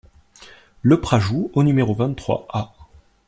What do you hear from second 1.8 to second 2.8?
vingt-trois A